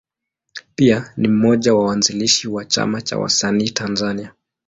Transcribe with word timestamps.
Pia 0.75 1.13
ni 1.17 1.27
mmoja 1.27 1.71
ya 1.71 1.75
waanzilishi 1.75 2.47
wa 2.47 2.65
Chama 2.65 3.01
cha 3.01 3.17
Wasanii 3.17 3.69
Tanzania. 3.69 4.33